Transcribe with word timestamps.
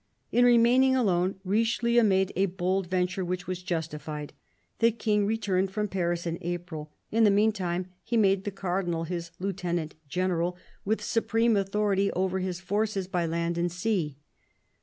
In 0.31 0.45
remaining 0.45 0.95
alone, 0.95 1.35
Richelieu 1.43 2.01
made 2.01 2.33
a 2.35 2.47
bold 2.47 2.87
venture 2.87 3.23
which 3.23 3.45
was 3.45 3.61
justified. 3.61 4.33
The 4.79 4.89
King 4.89 5.27
returned 5.27 5.69
from 5.69 5.87
Paris 5.89 6.25
in 6.25 6.39
April; 6.41 6.91
in 7.11 7.23
the 7.23 7.29
meanwhile, 7.29 7.85
he 8.03 8.17
made 8.17 8.43
the 8.43 8.49
Cardinal 8.49 9.03
his 9.03 9.29
lieutenant 9.37 9.93
general, 10.09 10.57
with 10.83 11.03
supreme 11.03 11.55
authority 11.55 12.11
over 12.13 12.39
his 12.39 12.59
forces 12.59 13.07
by 13.07 13.27
land 13.27 13.59
and 13.59 13.71
sea. 13.71 14.17